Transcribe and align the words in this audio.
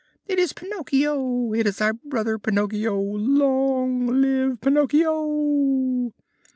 "It 0.25 0.39
is 0.39 0.51
Pinocchio! 0.51 1.53
It 1.53 1.67
is 1.67 1.79
our 1.79 1.93
brother 1.93 2.39
Pinocchio! 2.39 2.99
Long 2.99 4.07
live 4.07 4.59
Pinocchio!" 4.59 6.11